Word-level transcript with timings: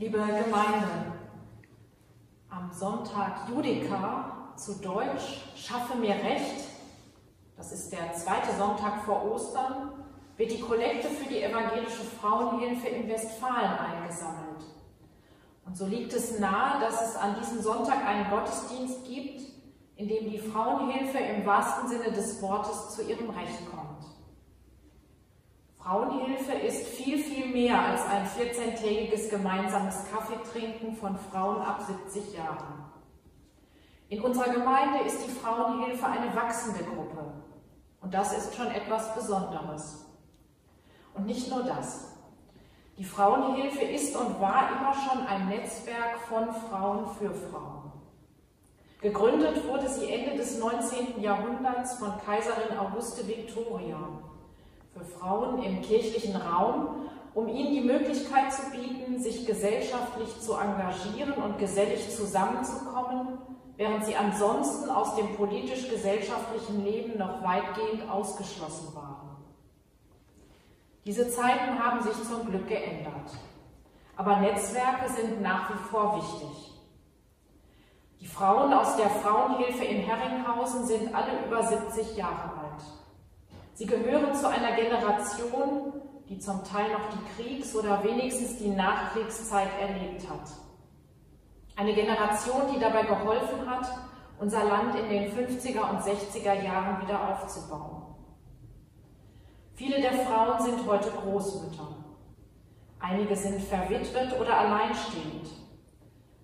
Liebe 0.00 0.16
Gemeinde, 0.16 1.12
am 2.48 2.72
Sonntag 2.72 3.46
Judika, 3.50 4.54
zu 4.56 4.80
Deutsch 4.80 5.42
Schaffe 5.54 5.94
mir 5.98 6.14
Recht, 6.14 6.64
das 7.54 7.70
ist 7.70 7.92
der 7.92 8.14
zweite 8.14 8.50
Sonntag 8.56 9.04
vor 9.04 9.30
Ostern, 9.30 9.90
wird 10.38 10.52
die 10.52 10.60
Kollekte 10.62 11.08
für 11.08 11.28
die 11.28 11.42
evangelische 11.42 12.04
Frauenhilfe 12.18 12.88
in 12.88 13.10
Westfalen 13.10 13.72
eingesammelt. 13.76 14.64
Und 15.66 15.76
so 15.76 15.84
liegt 15.84 16.14
es 16.14 16.38
nahe, 16.38 16.80
dass 16.80 17.10
es 17.10 17.16
an 17.16 17.36
diesem 17.38 17.60
Sonntag 17.60 18.02
einen 18.02 18.30
Gottesdienst 18.30 19.04
gibt, 19.04 19.42
in 19.96 20.08
dem 20.08 20.30
die 20.30 20.38
Frauenhilfe 20.38 21.18
im 21.18 21.44
wahrsten 21.44 21.90
Sinne 21.90 22.10
des 22.10 22.40
Wortes 22.40 22.96
zu 22.96 23.02
ihrem 23.02 23.28
Recht 23.28 23.70
kommt. 23.70 23.89
Frauenhilfe 25.90 26.52
ist 26.52 26.86
viel, 26.86 27.18
viel 27.18 27.46
mehr 27.46 27.76
als 27.76 28.02
ein 28.06 28.24
14-tägiges 28.24 29.28
gemeinsames 29.28 30.04
Kaffeetrinken 30.08 30.94
von 30.94 31.18
Frauen 31.18 31.60
ab 31.62 31.82
70 31.82 32.32
Jahren. 32.32 32.84
In 34.08 34.20
unserer 34.20 34.52
Gemeinde 34.52 35.00
ist 35.04 35.26
die 35.26 35.32
Frauenhilfe 35.32 36.06
eine 36.06 36.32
wachsende 36.36 36.84
Gruppe. 36.84 37.32
Und 38.02 38.14
das 38.14 38.38
ist 38.38 38.54
schon 38.54 38.68
etwas 38.68 39.16
Besonderes. 39.16 40.06
Und 41.14 41.26
nicht 41.26 41.50
nur 41.50 41.64
das. 41.64 42.16
Die 42.96 43.02
Frauenhilfe 43.04 43.82
ist 43.82 44.14
und 44.14 44.40
war 44.40 44.68
immer 44.70 44.94
schon 44.94 45.26
ein 45.26 45.48
Netzwerk 45.48 46.20
von 46.28 46.54
Frauen 46.54 47.08
für 47.18 47.34
Frauen. 47.34 47.90
Gegründet 49.00 49.66
wurde 49.66 49.88
sie 49.88 50.08
Ende 50.08 50.36
des 50.36 50.56
19. 50.56 51.20
Jahrhunderts 51.20 51.98
von 51.98 52.12
Kaiserin 52.24 52.78
Auguste 52.78 53.26
Victoria 53.26 53.98
für 54.92 55.04
Frauen 55.04 55.62
im 55.62 55.82
kirchlichen 55.82 56.36
Raum, 56.36 57.06
um 57.34 57.48
ihnen 57.48 57.72
die 57.72 57.80
Möglichkeit 57.80 58.52
zu 58.52 58.70
bieten, 58.70 59.20
sich 59.20 59.46
gesellschaftlich 59.46 60.40
zu 60.40 60.54
engagieren 60.54 61.34
und 61.34 61.58
gesellig 61.58 62.14
zusammenzukommen, 62.14 63.38
während 63.76 64.04
sie 64.04 64.16
ansonsten 64.16 64.90
aus 64.90 65.14
dem 65.16 65.36
politisch-gesellschaftlichen 65.36 66.84
Leben 66.84 67.18
noch 67.18 67.42
weitgehend 67.42 68.10
ausgeschlossen 68.10 68.94
waren. 68.94 69.36
Diese 71.04 71.30
Zeiten 71.30 71.78
haben 71.78 72.02
sich 72.02 72.22
zum 72.28 72.46
Glück 72.46 72.68
geändert. 72.68 73.30
Aber 74.16 74.36
Netzwerke 74.36 75.08
sind 75.08 75.40
nach 75.40 75.70
wie 75.70 75.88
vor 75.88 76.16
wichtig. 76.16 76.74
Die 78.20 78.26
Frauen 78.26 78.72
aus 78.74 78.96
der 78.96 79.08
Frauenhilfe 79.08 79.82
in 79.82 80.02
Herringhausen 80.02 80.84
sind 80.84 81.14
alle 81.14 81.46
über 81.46 81.62
70 81.62 82.18
Jahre 82.18 82.50
alt. 82.50 82.99
Sie 83.80 83.86
gehören 83.86 84.34
zu 84.34 84.46
einer 84.46 84.72
Generation, 84.72 85.94
die 86.28 86.38
zum 86.38 86.62
Teil 86.64 86.92
noch 86.92 87.08
die 87.08 87.42
Kriegs- 87.42 87.74
oder 87.74 88.04
wenigstens 88.04 88.58
die 88.58 88.68
Nachkriegszeit 88.68 89.70
erlebt 89.80 90.28
hat. 90.28 90.50
Eine 91.76 91.94
Generation, 91.94 92.74
die 92.74 92.78
dabei 92.78 93.04
geholfen 93.04 93.64
hat, 93.66 93.90
unser 94.38 94.64
Land 94.64 94.96
in 94.96 95.08
den 95.08 95.32
50er 95.32 95.80
und 95.88 96.02
60er 96.02 96.62
Jahren 96.62 97.00
wieder 97.00 97.26
aufzubauen. 97.26 98.16
Viele 99.76 99.98
der 100.02 100.12
Frauen 100.12 100.60
sind 100.60 100.86
heute 100.86 101.10
Großmütter. 101.12 101.88
Einige 102.98 103.34
sind 103.34 103.62
verwitwet 103.62 104.38
oder 104.38 104.58
alleinstehend. 104.58 105.48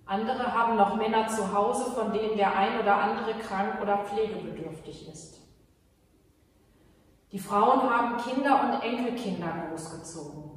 Andere 0.07 0.53
haben 0.55 0.75
noch 0.75 0.95
Männer 0.95 1.27
zu 1.27 1.53
Hause, 1.53 1.91
von 1.91 2.11
denen 2.11 2.35
der 2.35 2.57
ein 2.57 2.79
oder 2.79 2.97
andere 2.97 3.35
krank 3.35 3.79
oder 3.79 3.99
pflegebedürftig 4.05 5.07
ist. 5.07 5.46
Die 7.31 7.39
Frauen 7.39 7.89
haben 7.89 8.17
Kinder 8.17 8.61
und 8.63 8.81
Enkelkinder 8.81 9.67
großgezogen. 9.69 10.51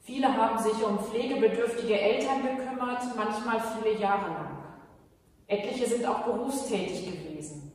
Viele 0.00 0.36
haben 0.36 0.58
sich 0.58 0.84
um 0.84 0.98
pflegebedürftige 0.98 2.00
Eltern 2.00 2.42
gekümmert, 2.42 3.02
manchmal 3.16 3.60
viele 3.60 3.98
Jahre 3.98 4.28
lang. 4.28 4.58
Etliche 5.48 5.86
sind 5.86 6.06
auch 6.06 6.20
berufstätig 6.20 7.06
gewesen. 7.06 7.72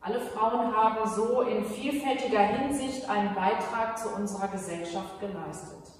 Alle 0.00 0.20
Frauen 0.20 0.74
haben 0.76 1.08
so 1.08 1.42
in 1.42 1.64
vielfältiger 1.64 2.40
Hinsicht 2.40 3.08
einen 3.08 3.34
Beitrag 3.34 3.98
zu 3.98 4.08
unserer 4.10 4.48
Gesellschaft 4.48 5.20
geleistet. 5.20 5.92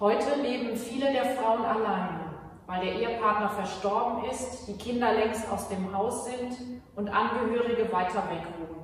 Heute 0.00 0.40
leben 0.40 0.76
viele 0.76 1.12
der 1.12 1.36
Frauen 1.36 1.64
alleine, 1.64 2.34
weil 2.66 2.84
der 2.86 2.94
Ehepartner 2.94 3.50
verstorben 3.50 4.24
ist, 4.30 4.66
die 4.66 4.78
Kinder 4.78 5.12
längst 5.12 5.50
aus 5.52 5.68
dem 5.68 5.94
Haus 5.94 6.24
sind 6.24 6.56
und 6.96 7.08
Angehörige 7.08 7.92
weiter 7.92 8.22
weg 8.30 8.46
wohnen. 8.58 8.79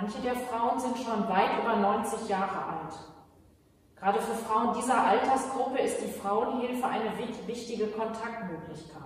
Manche 0.00 0.20
der 0.20 0.36
Frauen 0.36 0.78
sind 0.78 0.96
schon 0.98 1.28
weit 1.28 1.58
über 1.60 1.74
90 1.74 2.28
Jahre 2.28 2.66
alt. 2.66 2.94
Gerade 3.96 4.20
für 4.20 4.34
Frauen 4.34 4.72
dieser 4.74 5.04
Altersgruppe 5.04 5.80
ist 5.80 6.00
die 6.00 6.20
Frauenhilfe 6.20 6.86
eine 6.86 7.10
wichtige 7.48 7.88
Kontaktmöglichkeit. 7.88 9.02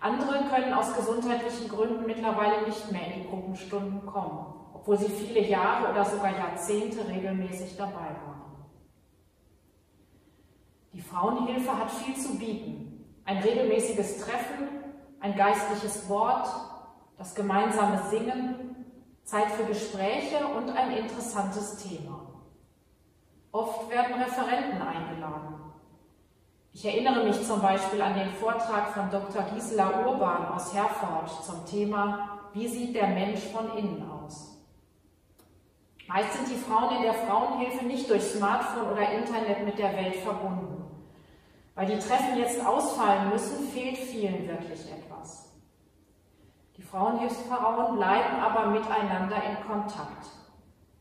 Andere 0.00 0.44
können 0.50 0.74
aus 0.74 0.94
gesundheitlichen 0.94 1.70
Gründen 1.70 2.04
mittlerweile 2.04 2.66
nicht 2.66 2.92
mehr 2.92 3.06
in 3.06 3.22
die 3.22 3.28
Gruppenstunden 3.28 4.04
kommen, 4.04 4.54
obwohl 4.74 4.98
sie 4.98 5.08
viele 5.08 5.48
Jahre 5.48 5.90
oder 5.92 6.04
sogar 6.04 6.36
Jahrzehnte 6.36 7.08
regelmäßig 7.08 7.78
dabei 7.78 7.94
waren. 8.26 8.66
Die 10.92 11.00
Frauenhilfe 11.00 11.74
hat 11.74 11.90
viel 11.90 12.16
zu 12.16 12.36
bieten. 12.36 13.06
Ein 13.24 13.38
regelmäßiges 13.38 14.18
Treffen, 14.18 14.68
ein 15.20 15.36
geistliches 15.36 16.06
Wort, 16.10 16.48
das 17.16 17.34
gemeinsame 17.34 18.02
Singen, 18.10 18.69
Zeit 19.30 19.52
für 19.52 19.64
Gespräche 19.64 20.44
und 20.44 20.70
ein 20.70 20.90
interessantes 20.90 21.76
Thema. 21.76 22.26
Oft 23.52 23.88
werden 23.88 24.20
Referenten 24.20 24.82
eingeladen. 24.82 25.54
Ich 26.72 26.84
erinnere 26.84 27.24
mich 27.24 27.40
zum 27.46 27.62
Beispiel 27.62 28.02
an 28.02 28.14
den 28.14 28.30
Vortrag 28.30 28.92
von 28.92 29.08
Dr. 29.08 29.42
Gisela 29.54 30.04
Urban 30.04 30.48
aus 30.48 30.74
Herford 30.74 31.44
zum 31.44 31.64
Thema 31.64 32.40
Wie 32.54 32.66
sieht 32.66 32.96
der 32.96 33.06
Mensch 33.06 33.40
von 33.52 33.76
innen 33.78 34.10
aus? 34.10 34.58
Meist 36.08 36.32
sind 36.32 36.48
die 36.48 36.60
Frauen 36.60 36.96
in 36.96 37.02
der 37.02 37.14
Frauenhilfe 37.14 37.84
nicht 37.84 38.10
durch 38.10 38.22
Smartphone 38.22 38.90
oder 38.90 39.12
Internet 39.12 39.64
mit 39.64 39.78
der 39.78 39.92
Welt 39.96 40.16
verbunden. 40.16 40.84
Weil 41.76 41.86
die 41.86 42.00
Treffen 42.00 42.36
jetzt 42.36 42.66
ausfallen 42.66 43.28
müssen, 43.28 43.68
fehlt 43.68 43.96
vielen 43.96 44.48
wirklich 44.48 44.90
etwas. 44.90 45.49
Frauenhilfsfrauen 46.82 47.96
bleiben 47.96 48.40
aber 48.40 48.66
miteinander 48.70 49.36
in 49.36 49.66
Kontakt. 49.66 50.26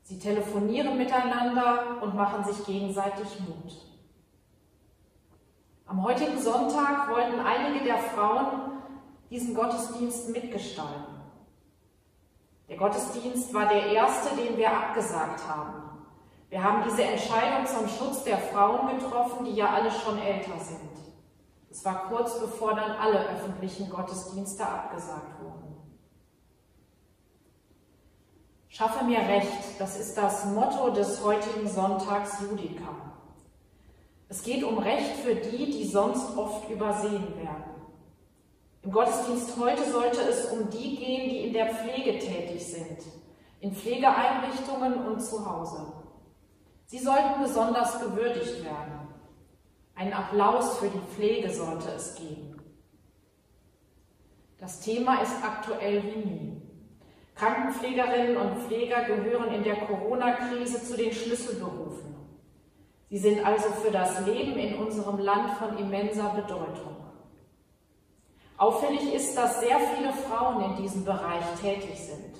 Sie 0.03 0.19
telefonieren 0.19 0.97
miteinander 0.97 2.01
und 2.01 2.15
machen 2.15 2.43
sich 2.43 2.65
gegenseitig 2.65 3.39
Mut. 3.41 3.73
Am 5.85 6.03
heutigen 6.03 6.39
Sonntag 6.39 7.09
wollten 7.09 7.39
einige 7.39 7.85
der 7.85 7.97
Frauen 7.97 8.71
diesen 9.29 9.53
Gottesdienst 9.53 10.29
mitgestalten. 10.29 11.19
Der 12.67 12.77
Gottesdienst 12.77 13.53
war 13.53 13.67
der 13.67 13.87
erste, 13.87 14.35
den 14.35 14.57
wir 14.57 14.71
abgesagt 14.71 15.47
haben. 15.47 15.83
Wir 16.49 16.63
haben 16.63 16.83
diese 16.83 17.03
Entscheidung 17.03 17.65
zum 17.65 17.87
Schutz 17.87 18.23
der 18.23 18.37
Frauen 18.37 18.97
getroffen, 18.97 19.45
die 19.45 19.53
ja 19.53 19.69
alle 19.69 19.91
schon 19.91 20.17
älter 20.19 20.59
sind. 20.59 20.89
Es 21.69 21.85
war 21.85 22.07
kurz 22.07 22.39
bevor 22.39 22.75
dann 22.75 22.91
alle 22.91 23.29
öffentlichen 23.29 23.89
Gottesdienste 23.89 24.65
abgesagt 24.67 25.39
wurden. 25.41 25.58
Schaffe 28.69 29.03
mir 29.03 29.17
Recht, 29.17 29.79
das 29.79 29.99
ist 29.99 30.15
das 30.15 30.45
Motto 30.45 30.91
des 30.91 31.23
heutigen 31.23 31.67
Sonntags 31.67 32.37
Judika. 32.39 33.09
Es 34.29 34.43
geht 34.43 34.63
um 34.63 34.77
Recht 34.77 35.17
für 35.17 35.33
die, 35.33 35.71
die 35.71 35.85
sonst 35.85 36.37
oft 36.37 36.69
übersehen 36.69 37.35
werden. 37.35 37.63
Im 38.83 38.91
Gottesdienst 38.91 39.57
heute 39.57 39.91
sollte 39.91 40.21
es 40.21 40.45
um 40.51 40.69
die 40.69 40.95
gehen, 40.97 41.29
die 41.29 41.47
in 41.47 41.53
der 41.53 41.73
Pflege 41.73 42.19
tätig 42.19 42.63
sind, 42.63 42.99
in 43.59 43.73
Pflegeeinrichtungen 43.73 45.05
und 45.07 45.19
zu 45.19 45.43
Hause. 45.49 45.91
Sie 46.85 46.99
sollten 46.99 47.41
besonders 47.41 47.99
gewürdigt 47.99 48.63
werden. 48.63 49.07
Ein 49.95 50.13
Applaus 50.13 50.77
für 50.77 50.89
die 50.89 51.15
Pflege 51.15 51.51
sollte 51.51 51.89
es 51.89 52.15
geben. 52.15 52.61
Das 54.59 54.79
Thema 54.79 55.21
ist 55.21 55.43
aktuell 55.43 56.03
wie 56.03 56.29
nie. 56.29 56.58
Krankenpflegerinnen 57.39 58.35
und 58.35 58.63
Pfleger 58.63 59.05
gehören 59.05 59.53
in 59.53 59.63
der 59.63 59.77
Corona-Krise 59.77 60.83
zu 60.83 60.97
den 60.97 61.13
Schlüsselberufen. 61.13 62.15
Sie 63.09 63.17
sind 63.17 63.45
also 63.45 63.69
für 63.69 63.91
das 63.91 64.25
Leben 64.25 64.57
in 64.59 64.75
unserem 64.75 65.19
Land 65.19 65.53
von 65.53 65.77
immenser 65.77 66.29
Bedeutung. 66.29 66.97
Auffällig 68.57 69.13
ist, 69.13 69.37
dass 69.37 69.61
sehr 69.61 69.79
viele 69.79 70.11
Frauen 70.11 70.71
in 70.71 70.83
diesem 70.83 71.05
Bereich 71.05 71.45
tätig 71.61 71.97
sind. 71.97 72.35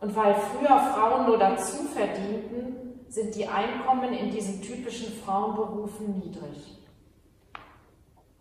Und 0.00 0.16
weil 0.16 0.34
früher 0.34 0.78
Frauen 0.78 1.26
nur 1.26 1.38
dazu 1.38 1.84
verdienten, 1.84 3.04
sind 3.08 3.34
die 3.34 3.46
Einkommen 3.46 4.14
in 4.14 4.30
diesen 4.30 4.62
typischen 4.62 5.12
Frauenberufen 5.22 6.18
niedrig. 6.18 6.82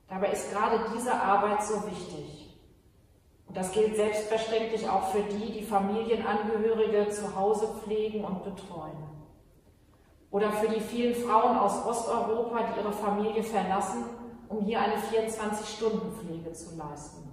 Dabei 0.08 0.32
ist 0.32 0.52
gerade 0.52 0.86
diese 0.96 1.14
Arbeit 1.14 1.64
so 1.64 1.86
wichtig. 1.86 2.45
Und 3.48 3.56
das 3.58 3.72
gilt 3.72 3.96
selbstverständlich 3.96 4.88
auch 4.90 5.10
für 5.10 5.22
die, 5.22 5.52
die 5.54 5.64
Familienangehörige 5.64 7.10
zu 7.10 7.36
Hause 7.36 7.68
pflegen 7.84 8.24
und 8.26 8.44
betreuen. 8.44 9.04
oder 10.36 10.52
für 10.52 10.68
die 10.68 10.82
vielen 10.82 11.16
Frauen 11.16 11.58
aus 11.58 11.86
Osteuropa, 11.86 12.60
die 12.64 12.82
ihre 12.82 12.92
Familie 12.92 13.42
verlassen, 13.42 14.04
um 14.50 14.66
hier 14.66 14.82
eine 14.82 14.96
24-Stunden-Pflege 14.96 16.52
zu 16.52 16.76
leisten. 16.76 17.32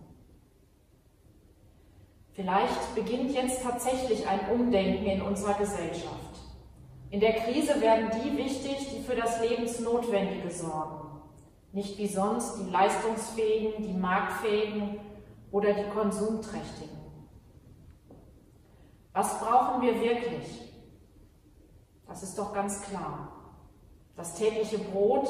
Vielleicht 2.30 2.94
beginnt 2.94 3.32
jetzt 3.32 3.60
tatsächlich 3.62 4.26
ein 4.28 4.48
Umdenken 4.50 5.04
in 5.06 5.20
unserer 5.20 5.54
Gesellschaft. 5.54 6.38
In 7.10 7.18
der 7.18 7.32
Krise 7.32 7.80
werden 7.80 8.08
die 8.22 8.36
wichtig, 8.36 8.88
die 8.94 9.02
für 9.02 9.16
das 9.16 9.40
Lebensnotwendige 9.40 10.50
sorgen, 10.50 11.20
nicht 11.72 11.98
wie 11.98 12.06
sonst 12.06 12.58
die 12.58 12.70
Leistungsfähigen, 12.70 13.82
die 13.82 13.94
Marktfähigen 13.94 15.00
oder 15.52 15.72
die 15.74 15.88
Konsumträchtigen. 15.90 16.98
Was 19.12 19.38
brauchen 19.38 19.82
wir 19.82 20.00
wirklich? 20.00 20.72
Das 22.08 22.22
ist 22.22 22.38
doch 22.38 22.52
ganz 22.52 22.82
klar. 22.82 23.28
Das 24.16 24.34
tägliche 24.34 24.78
Brot, 24.78 25.28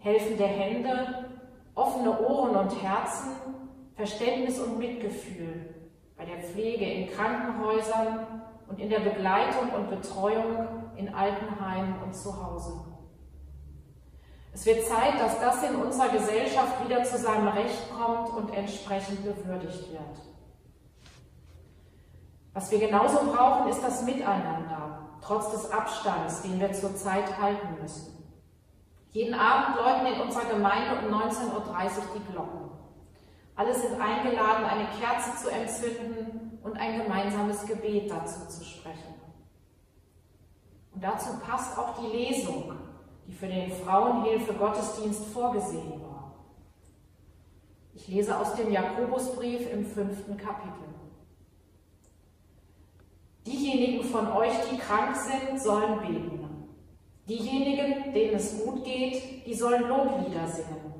helfende 0.00 0.44
Hände, 0.44 1.26
offene 1.74 2.18
Ohren 2.20 2.56
und 2.56 2.82
Herzen, 2.82 3.30
Verständnis 3.94 4.58
und 4.58 4.78
Mitgefühl 4.78 5.74
bei 6.16 6.24
der 6.24 6.38
Pflege 6.38 6.84
in 6.84 7.10
Krankenhäusern 7.10 8.42
und 8.68 8.80
in 8.80 8.90
der 8.90 9.00
Begleitung 9.00 9.70
und 9.74 9.90
Betreuung 9.90 10.66
in 10.96 11.14
Altenheimen 11.14 12.02
und 12.02 12.14
zu 12.14 12.44
Hause. 12.44 12.97
Es 14.58 14.66
wird 14.66 14.88
Zeit, 14.88 15.20
dass 15.20 15.38
das 15.38 15.62
in 15.62 15.76
unserer 15.76 16.08
Gesellschaft 16.08 16.84
wieder 16.84 17.04
zu 17.04 17.16
seinem 17.16 17.46
Recht 17.46 17.94
kommt 17.96 18.30
und 18.30 18.52
entsprechend 18.52 19.22
gewürdigt 19.22 19.92
wird. 19.92 20.18
Was 22.54 22.68
wir 22.72 22.80
genauso 22.80 23.18
brauchen, 23.32 23.68
ist 23.68 23.84
das 23.84 24.02
Miteinander, 24.02 25.10
trotz 25.20 25.52
des 25.52 25.70
Abstands, 25.70 26.42
den 26.42 26.58
wir 26.58 26.72
zurzeit 26.72 27.40
halten 27.40 27.80
müssen. 27.80 28.36
Jeden 29.12 29.34
Abend 29.34 29.76
läuten 29.76 30.06
in 30.06 30.20
unserer 30.22 30.46
Gemeinde 30.46 31.06
um 31.06 31.14
19.30 31.14 31.54
Uhr 31.54 31.62
die 32.16 32.32
Glocken. 32.32 32.70
Alle 33.54 33.72
sind 33.72 34.00
eingeladen, 34.00 34.64
eine 34.64 34.88
Kerze 35.00 35.36
zu 35.40 35.50
entzünden 35.52 36.58
und 36.64 36.76
ein 36.76 37.00
gemeinsames 37.04 37.64
Gebet 37.64 38.10
dazu 38.10 38.48
zu 38.48 38.64
sprechen. 38.64 39.14
Und 40.92 41.04
dazu 41.04 41.38
passt 41.46 41.78
auch 41.78 41.96
die 42.00 42.08
Lesung, 42.08 42.87
die 43.28 43.34
für 43.34 43.46
den 43.46 43.70
Frauenhilfe 43.70 44.54
Gottesdienst 44.54 45.26
vorgesehen 45.26 46.00
war. 46.02 46.34
Ich 47.94 48.08
lese 48.08 48.38
aus 48.38 48.54
dem 48.54 48.72
Jakobusbrief 48.72 49.70
im 49.70 49.84
fünften 49.84 50.36
Kapitel. 50.36 50.88
Diejenigen 53.46 54.02
von 54.04 54.32
euch, 54.32 54.54
die 54.70 54.78
krank 54.78 55.14
sind, 55.14 55.60
sollen 55.60 56.00
beten. 56.00 56.68
Diejenigen, 57.28 58.14
denen 58.14 58.36
es 58.36 58.64
gut 58.64 58.82
geht, 58.84 59.46
die 59.46 59.54
sollen 59.54 59.86
Loblieder 59.88 60.46
singen. 60.48 60.94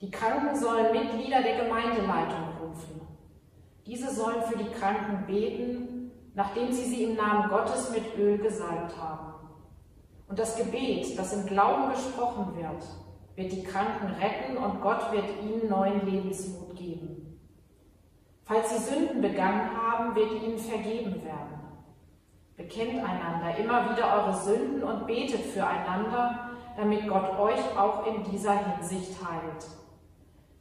Die 0.00 0.10
Kranken 0.10 0.56
sollen 0.56 0.92
Mitglieder 0.92 1.42
der 1.42 1.64
Gemeindeleitung 1.64 2.56
rufen. 2.62 3.00
Diese 3.84 4.14
sollen 4.14 4.42
für 4.42 4.56
die 4.56 4.70
Kranken 4.70 5.26
beten, 5.26 6.12
nachdem 6.34 6.72
sie 6.72 6.84
sie 6.84 7.04
im 7.04 7.16
Namen 7.16 7.50
Gottes 7.50 7.90
mit 7.90 8.16
Öl 8.16 8.38
gesalbt 8.38 8.96
haben. 8.96 9.37
Und 10.28 10.38
das 10.38 10.56
Gebet, 10.56 11.18
das 11.18 11.32
im 11.32 11.46
Glauben 11.46 11.90
gesprochen 11.90 12.54
wird, 12.56 12.84
wird 13.34 13.52
die 13.52 13.62
Kranken 13.62 14.08
retten 14.20 14.56
und 14.58 14.80
Gott 14.82 15.10
wird 15.12 15.24
ihnen 15.42 15.68
neuen 15.68 16.04
Lebensmut 16.04 16.76
geben. 16.76 17.38
Falls 18.44 18.70
sie 18.70 18.94
Sünden 18.94 19.20
begangen 19.20 19.70
haben, 19.76 20.14
wird 20.14 20.32
ihnen 20.42 20.58
vergeben 20.58 21.22
werden. 21.24 21.58
Bekennt 22.56 22.98
einander 22.98 23.56
immer 23.56 23.90
wieder 23.90 24.12
eure 24.12 24.34
Sünden 24.34 24.82
und 24.82 25.06
betet 25.06 25.40
füreinander, 25.40 26.50
damit 26.76 27.08
Gott 27.08 27.38
euch 27.38 27.78
auch 27.78 28.06
in 28.06 28.24
dieser 28.30 28.56
Hinsicht 28.58 29.16
heilt. 29.24 29.66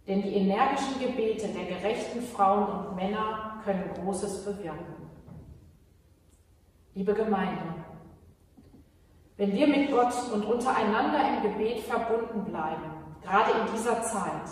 Denn 0.08 0.22
die 0.22 0.36
energischen 0.36 1.00
Gebete 1.00 1.48
der 1.48 1.66
gerechten 1.66 2.22
Frauen 2.22 2.86
und 2.86 2.96
Männer 2.96 3.62
können 3.64 3.90
Großes 3.96 4.46
bewirken. 4.46 5.10
Liebe 6.94 7.14
Gemeinde, 7.14 7.64
wenn 9.38 9.54
wir 9.54 9.68
mit 9.68 9.92
Gott 9.92 10.14
und 10.34 10.44
untereinander 10.46 11.20
im 11.30 11.44
Gebet 11.44 11.84
verbunden 11.84 12.44
bleiben, 12.46 12.92
gerade 13.22 13.52
in 13.52 13.74
dieser 13.76 14.02
Zeit, 14.04 14.50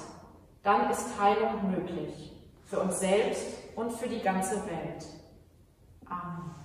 dann 0.64 0.90
ist 0.90 1.20
Heilung 1.20 1.72
möglich, 1.72 2.32
für 2.66 2.80
uns 2.80 3.00
selbst 3.00 3.46
und 3.76 3.92
für 3.92 4.08
die 4.08 4.22
ganze 4.22 4.56
Welt. 4.68 5.06
Amen. 6.08 6.65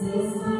This 0.00 0.59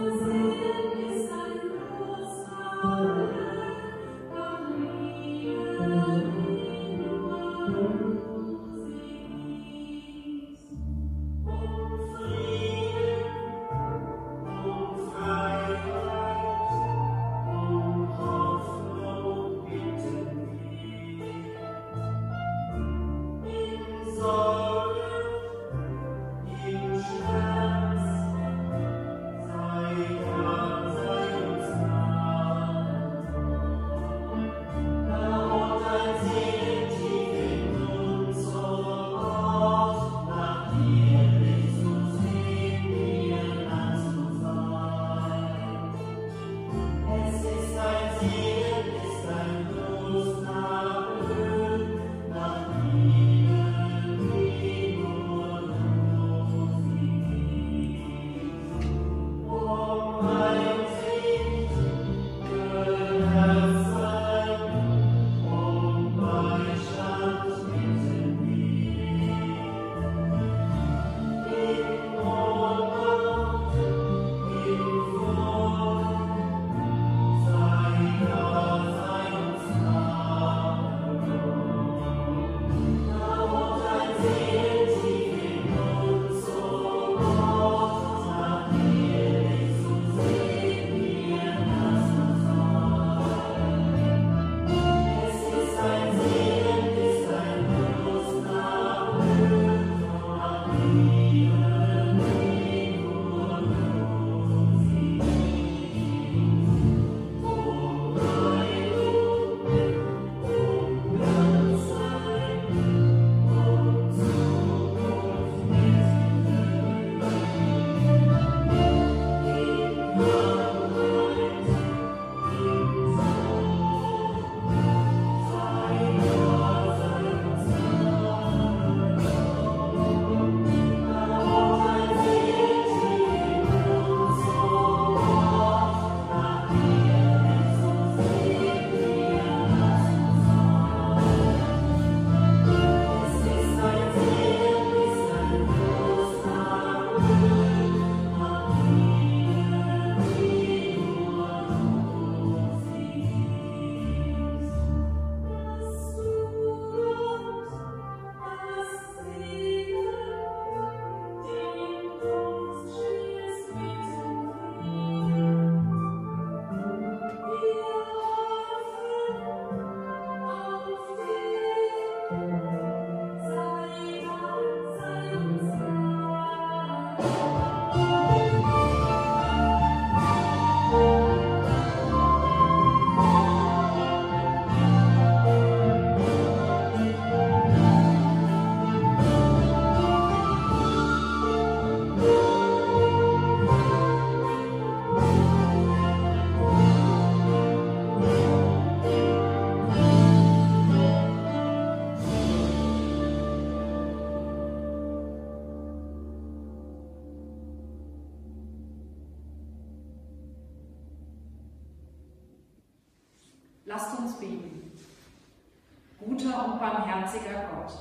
barmherziger 217.31 217.71
Gott, 217.75 217.93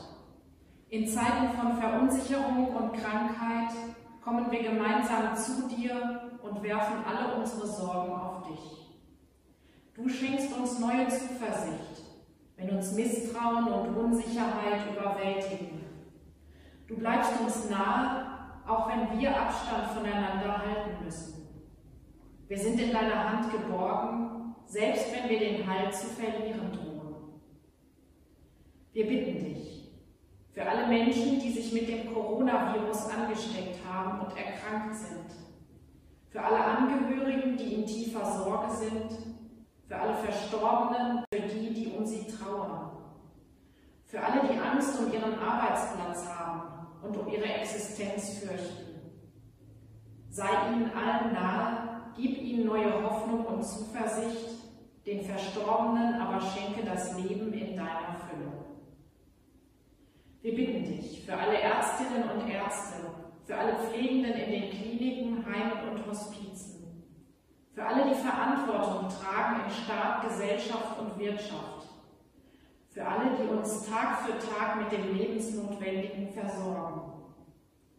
in 0.89 1.07
Zeiten 1.07 1.49
von 1.57 1.79
Verunsicherung 1.79 2.75
und 2.75 2.93
Krankheit 2.93 3.73
kommen 4.23 4.51
wir 4.51 4.63
gemeinsam 4.63 5.35
zu 5.35 5.67
dir 5.67 6.39
und 6.41 6.63
werfen 6.63 7.03
alle 7.05 7.35
unsere 7.35 7.67
Sorgen 7.67 8.11
auf 8.11 8.47
dich. 8.47 8.99
Du 9.93 10.07
schenkst 10.07 10.55
uns 10.57 10.79
neue 10.79 11.07
Zuversicht, 11.07 12.03
wenn 12.57 12.75
uns 12.75 12.93
Misstrauen 12.93 13.67
und 13.67 13.95
Unsicherheit 13.95 14.81
überwältigen. 14.91 15.85
Du 16.87 16.97
bleibst 16.97 17.39
uns 17.39 17.69
nahe, 17.69 18.25
auch 18.67 18.89
wenn 18.89 19.19
wir 19.19 19.29
Abstand 19.29 19.91
voneinander 19.91 20.57
halten 20.57 21.03
müssen. 21.03 21.47
Wir 22.47 22.57
sind 22.57 22.79
in 22.79 22.91
deiner 22.91 23.31
Hand 23.31 23.51
geborgen, 23.51 24.55
selbst 24.65 25.05
wenn 25.13 25.29
wir 25.29 25.39
den 25.39 25.67
Halt 25.67 25.93
zu 25.93 26.07
verlieren 26.07 26.71
drohen. 26.71 26.88
Wir 28.91 29.07
bitten 29.07 29.45
dich 29.45 29.91
für 30.51 30.67
alle 30.67 30.87
Menschen, 30.87 31.39
die 31.39 31.51
sich 31.51 31.71
mit 31.71 31.87
dem 31.87 32.11
Coronavirus 32.11 33.09
angesteckt 33.09 33.77
haben 33.87 34.21
und 34.21 34.35
erkrankt 34.35 34.95
sind, 34.95 35.25
für 36.29 36.41
alle 36.41 36.63
Angehörigen, 36.63 37.55
die 37.55 37.75
in 37.75 37.85
tiefer 37.85 38.25
Sorge 38.25 38.71
sind, 38.73 39.11
für 39.87 39.95
alle 39.95 40.15
Verstorbenen, 40.15 41.23
für 41.31 41.41
die, 41.41 41.73
die 41.73 41.91
um 41.95 42.05
sie 42.05 42.25
trauern, 42.25 42.91
für 44.05 44.19
alle, 44.21 44.41
die 44.47 44.59
Angst 44.59 44.99
um 44.99 45.13
ihren 45.13 45.37
Arbeitsplatz 45.37 46.27
haben 46.27 46.87
und 47.03 47.15
um 47.15 47.27
ihre 47.27 47.45
Existenz 47.45 48.39
fürchten. 48.39 48.89
Sei 50.29 50.49
ihnen 50.71 50.91
allen 50.93 51.33
nahe, 51.33 52.01
gib 52.15 52.41
ihnen 52.41 52.65
neue 52.65 53.03
Hoffnung 53.03 53.45
und 53.45 53.63
Zuversicht, 53.63 54.49
den 55.05 55.23
Verstorbenen 55.23 56.15
aber 56.15 56.41
schenke 56.41 56.83
das 56.83 57.15
Leben 57.17 57.53
in 57.53 57.75
deiner 57.75 58.15
Fülle. 58.27 58.58
Wir 60.41 60.55
bitten 60.55 60.85
dich 60.85 61.25
für 61.25 61.35
alle 61.35 61.59
Ärztinnen 61.59 62.29
und 62.29 62.49
Ärzte, 62.49 63.01
für 63.45 63.57
alle 63.57 63.75
Pflegenden 63.75 64.31
in 64.31 64.51
den 64.51 64.69
Kliniken, 64.69 65.45
Heimen 65.45 65.89
und 65.89 66.07
Hospizen, 66.07 67.03
für 67.73 67.85
alle, 67.85 68.09
die 68.09 68.15
Verantwortung 68.15 69.09
tragen 69.09 69.65
in 69.65 69.69
Staat, 69.69 70.23
Gesellschaft 70.23 70.97
und 70.97 71.19
Wirtschaft, 71.19 71.89
für 72.87 73.05
alle, 73.05 73.31
die 73.35 73.49
uns 73.49 73.85
Tag 73.85 74.21
für 74.21 74.37
Tag 74.39 74.77
mit 74.77 74.91
dem 74.93 75.13
Lebensnotwendigen 75.13 76.29
versorgen, 76.29 77.01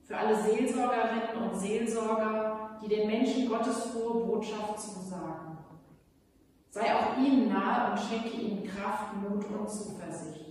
für 0.05 0.17
alle 0.17 0.43
Seelsorgerinnen 0.43 1.43
und 1.43 1.61
Seelsorger, 1.61 2.79
die 2.83 2.89
den 2.89 3.07
Menschen 3.07 3.51
Gottes 3.51 3.85
frohe 3.91 4.25
Botschaft 4.25 4.81
zusagen. 4.81 5.59
Sei 6.71 6.95
auch 6.95 7.19
ihnen 7.19 7.53
nahe 7.53 7.91
und 7.91 8.01
schenke 8.01 8.35
ihnen 8.35 8.65
Kraft, 8.67 9.15
Mut 9.17 9.45
und 9.45 9.69
Zuversicht. 9.69 10.50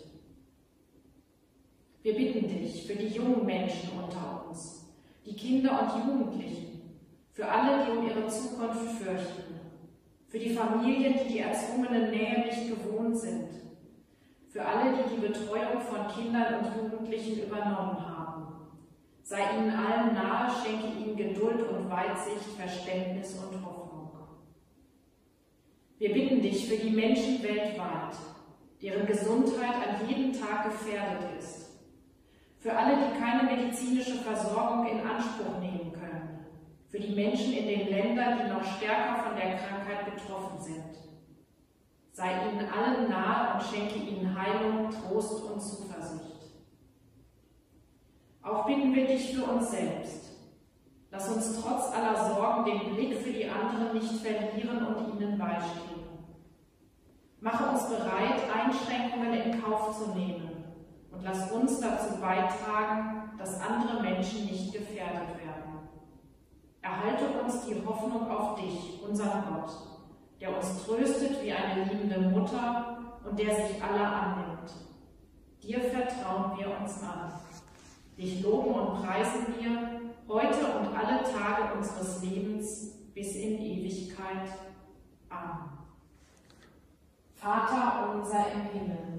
Wir 2.01 2.15
bitten 2.15 2.47
dich 2.47 2.87
für 2.87 2.95
die 2.95 3.07
jungen 3.07 3.45
Menschen 3.45 3.89
unter 4.01 4.45
uns, 4.47 4.85
die 5.25 5.35
Kinder 5.35 5.81
und 5.81 6.07
Jugendlichen, 6.07 6.81
für 7.33 7.47
alle, 7.47 7.85
die 7.85 7.91
um 7.91 8.07
ihre 8.07 8.27
Zukunft 8.27 9.01
fürchten, 9.01 9.59
für 10.27 10.39
die 10.39 10.51
Familien, 10.51 11.13
die 11.13 11.33
die 11.33 11.39
erzwungene 11.39 12.09
Nähe 12.09 12.45
nicht 12.45 12.69
gewohnt 12.69 13.17
sind, 13.17 13.49
für 14.47 14.65
alle, 14.65 14.93
die 14.97 15.15
die 15.15 15.27
Betreuung 15.27 15.81
von 15.81 16.07
Kindern 16.07 16.63
und 16.63 16.91
Jugendlichen 16.91 17.43
übernommen 17.43 17.99
haben. 17.99 18.47
Sei 19.21 19.41
ihnen 19.57 19.71
allen 19.71 20.13
nahe, 20.13 20.49
schenke 20.63 20.87
ihnen 20.97 21.17
Geduld 21.17 21.61
und 21.69 21.89
Weitsicht, 21.89 22.57
Verständnis 22.57 23.35
und 23.35 23.63
Hoffnung. 23.63 24.11
Wir 25.99 26.13
bitten 26.13 26.41
dich 26.41 26.67
für 26.67 26.77
die 26.77 26.91
Menschen 26.91 27.43
weltweit, 27.43 28.15
deren 28.81 29.05
Gesundheit 29.05 29.75
an 29.75 30.07
jedem 30.07 30.31
Tag 30.31 30.63
gefährdet 30.63 31.37
ist, 31.37 31.68
für 32.59 32.75
alle, 32.75 32.97
die 32.97 33.19
keine 33.19 33.43
medizinische 33.43 34.15
Versorgung 34.15 34.87
in 34.87 34.99
Anspruch 34.99 35.59
nehmen 35.59 35.93
können, 35.93 36.45
für 36.89 36.99
die 36.99 37.15
Menschen 37.15 37.53
in 37.53 37.67
den 37.67 37.89
Ländern, 37.89 38.39
die 38.39 38.49
noch 38.51 38.63
stärker 38.63 39.23
von 39.23 39.35
der 39.35 39.57
Krankheit 39.57 40.13
betroffen 40.13 40.59
sind 40.59 41.09
Sei 42.19 42.33
ihnen 42.51 42.67
allen 42.69 43.09
nahe 43.09 43.53
und 43.53 43.63
schenke 43.63 43.95
ihnen 43.95 44.37
Heilung, 44.37 44.89
Trost 44.89 45.41
und 45.41 45.61
Zuversicht. 45.61 46.51
Auch 48.41 48.65
bitten 48.65 48.93
wir 48.93 49.07
dich 49.07 49.33
für 49.33 49.45
uns 49.45 49.71
selbst. 49.71 50.25
Lass 51.11 51.29
uns 51.29 51.61
trotz 51.61 51.93
aller 51.93 52.35
Sorgen 52.35 52.65
den 52.65 52.93
Blick 52.93 53.19
für 53.19 53.31
die 53.31 53.47
anderen 53.47 53.93
nicht 53.93 54.15
verlieren 54.21 54.85
und 54.85 55.17
ihnen 55.17 55.37
beistehen. 55.37 56.09
Mache 57.39 57.69
uns 57.69 57.87
bereit, 57.87 58.41
Einschränkungen 58.53 59.33
in 59.35 59.63
Kauf 59.63 59.97
zu 59.97 60.13
nehmen 60.13 60.48
und 61.19 61.25
lass 61.25 61.51
uns 61.51 61.81
dazu 61.81 62.15
beitragen, 62.21 63.31
dass 63.37 63.59
andere 63.59 64.01
Menschen 64.01 64.45
nicht 64.45 64.71
gefährdet 64.71 65.37
werden. 65.37 65.89
Erhalte 66.81 67.25
uns 67.43 67.65
die 67.65 67.85
Hoffnung 67.85 68.31
auf 68.31 68.55
dich, 68.55 69.03
unseren 69.05 69.43
Gott 69.53 69.89
der 70.39 70.55
uns 70.55 70.85
tröstet 70.85 71.43
wie 71.43 71.51
eine 71.51 71.83
liebende 71.83 72.19
Mutter 72.29 72.97
und 73.23 73.37
der 73.37 73.55
sich 73.55 73.83
aller 73.83 74.11
annimmt. 74.11 74.71
Dir 75.61 75.81
vertrauen 75.81 76.57
wir 76.57 76.79
uns 76.79 77.03
an. 77.03 77.31
Dich 78.17 78.41
loben 78.41 78.73
und 78.73 79.03
preisen 79.03 79.47
wir 79.57 80.01
heute 80.27 80.65
und 80.77 80.95
alle 80.95 81.23
Tage 81.23 81.77
unseres 81.77 82.21
Lebens 82.23 82.91
bis 83.13 83.35
in 83.35 83.59
Ewigkeit. 83.59 84.49
Amen. 85.29 85.69
Vater 87.35 88.13
unser 88.13 88.51
im 88.51 88.61
Himmel, 88.73 89.18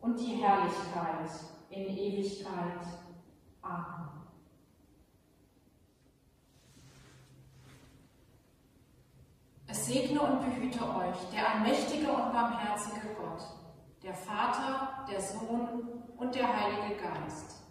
und 0.00 0.18
die 0.18 0.36
Herrlichkeit 0.36 1.30
in 1.70 1.86
Ewigkeit. 1.96 2.86
Amen. 3.62 4.08
Es 9.66 9.86
segne 9.86 10.20
und 10.20 10.40
behüte 10.40 10.82
euch 10.82 11.16
der 11.32 11.54
allmächtige 11.54 12.10
und 12.10 12.32
barmherzige 12.32 13.14
Gott, 13.18 13.42
der 14.02 14.14
Vater, 14.14 15.04
der 15.10 15.20
Sohn 15.20 16.02
und 16.16 16.34
der 16.34 16.48
Heilige 16.48 16.96
Geist. 17.02 17.64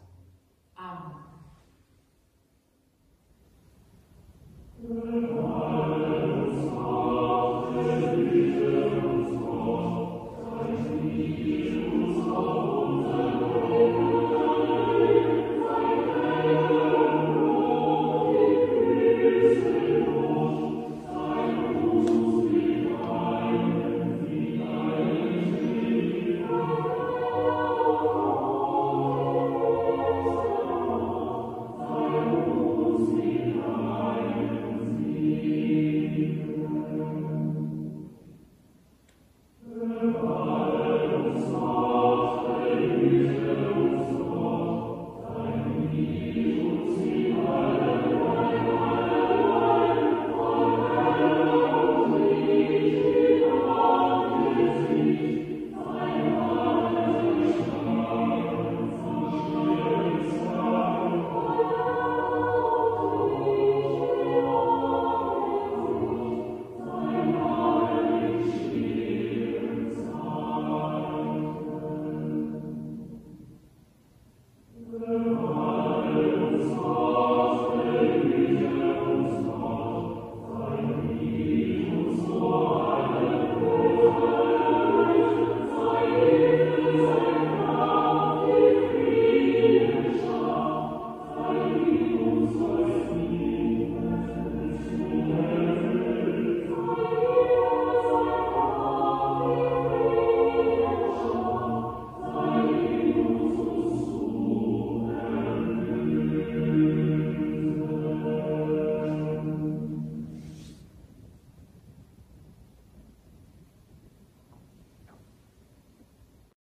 Amen. 0.75 1.15